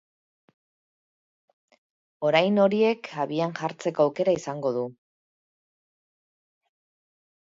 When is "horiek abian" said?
2.63-3.53